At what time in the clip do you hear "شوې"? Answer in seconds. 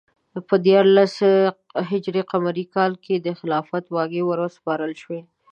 5.01-5.19